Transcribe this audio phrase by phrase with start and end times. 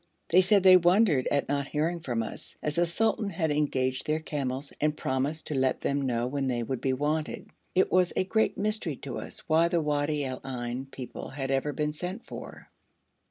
[0.29, 4.17] They said they wondered at not hearing from us, as the sultan had engaged their
[4.19, 7.51] camels and promised to let them know when they would be wanted.
[7.75, 11.71] It was a great mystery to us why the Wadi al Ain people had ever
[11.71, 12.71] been sent for.